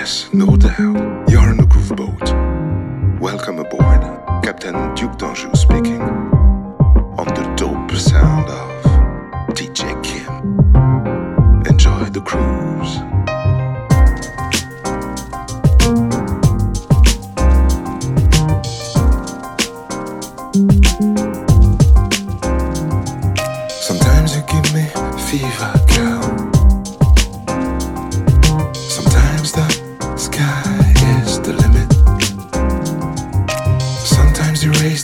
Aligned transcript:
Yes, 0.00 0.32
no 0.32 0.56
doubt. 0.56 1.28
You're 1.28 1.50
in 1.52 1.60
a 1.60 1.66
groove 1.66 1.94
boat. 1.94 2.26
Welcome 3.20 3.58
aboard. 3.58 4.00
Captain 4.42 4.94
Duke 4.94 5.18
d'Anjou 5.18 5.54
speaking. 5.54 6.00
On 7.20 7.26
the 7.26 7.44
dope 7.54 7.90
sound 7.98 8.48
of 8.48 8.70
DJ 9.54 9.92
Kim. 10.02 10.32
Enjoy 11.66 12.04
the 12.16 12.22
cruise. 12.22 12.94
Sometimes 23.86 24.34
you 24.34 24.42
give 24.48 24.66
me 24.72 24.86
fever, 25.28 25.72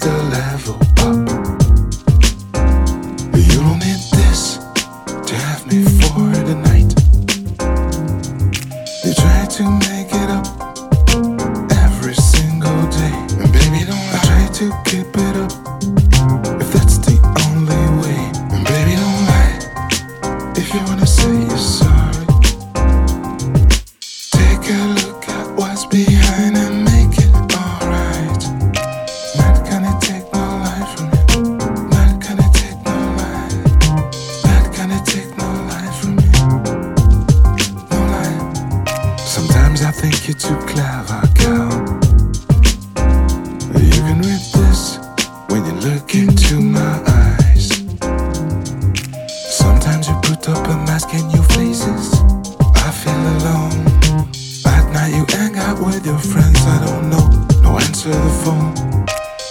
the 0.06 0.23
level 0.38 0.77
up. 1.02 1.16
You 3.34 3.59
don't 3.59 3.80
need 3.84 4.02
this 4.14 4.59
to 5.27 5.34
have 5.34 5.66
me 5.66 5.83
for 5.83 6.30
the 6.48 6.55
night. 6.69 6.91
You 9.05 9.12
try 9.14 9.47
to 9.56 9.64
make 9.88 10.11
it 10.23 10.30
up 10.38 10.47
every 11.84 12.14
single 12.14 12.83
day. 12.98 13.16
And 13.41 13.50
baby, 13.52 13.83
don't 13.91 14.09
I 14.14 14.19
try 14.28 14.47
to 14.61 14.66
keep 14.88 15.11
it 15.27 15.37
up 15.45 15.52
if 16.62 16.69
that's 16.73 16.98
the 16.98 17.16
only 17.45 17.84
way. 18.00 18.20
And 18.55 18.62
baby, 18.64 18.95
don't 19.02 19.23
lie 19.33 19.59
if 20.56 20.73
you 20.73 20.80
wanna 20.86 21.06
say 21.06 21.33
you're 21.33 21.59
sorry. 21.59 22.26
Sometimes 39.77 39.98
I 39.98 40.00
think 40.00 40.27
you're 40.27 40.38
too 40.38 40.56
clever, 40.66 41.20
girl. 41.34 41.70
You 43.74 44.00
can 44.06 44.19
read 44.20 44.44
this 44.56 44.98
when 45.48 45.66
you 45.66 45.72
look 45.72 46.14
into 46.14 46.60
my 46.60 47.02
eyes. 47.06 47.69
Sometimes 49.54 50.08
you 50.08 50.14
put 50.22 50.48
up 50.48 50.66
a 50.66 50.77
mask 50.86 51.12
and 51.12 51.30
you 51.30 51.42
faces. 51.42 52.14
I 52.74 52.91
feel 52.91 53.20
alone. 53.36 53.84
At 54.64 54.91
night 54.92 55.12
you 55.14 55.27
hang 55.36 55.56
out 55.58 55.84
with 55.84 56.06
your 56.06 56.19
friends. 56.19 56.58
I 56.62 56.86
don't 56.86 57.10
know. 57.10 57.28
No 57.60 57.78
answer 57.78 58.08
the 58.08 58.30
phone. 58.44 58.72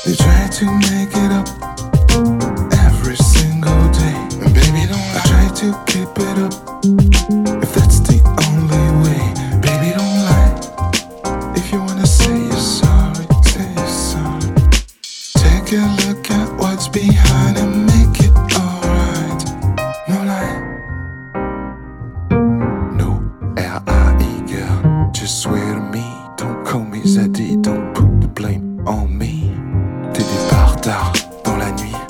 You 0.08 0.16
try 0.16 0.48
to 0.48 0.66
make 0.90 1.16
it 1.16 1.32
up 1.34 1.65
Zadie. 27.06 27.62
Don't 27.62 27.94
put 27.94 28.20
the 28.20 28.28
blame 28.28 28.82
on 28.86 29.08
me. 29.08 29.52
Tes 30.14 30.24
départs 30.24 30.82
tard 30.82 31.14
dans 31.44 31.56
la 31.56 31.72
nuit. 31.72 32.05